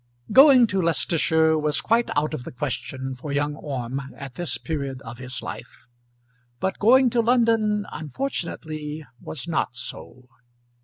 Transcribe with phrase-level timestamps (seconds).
[0.31, 4.99] Going to Leicestershire was quite out of the question for young Orme at this period
[5.03, 5.85] of his life,
[6.59, 10.27] but going to London unfortunately was not so.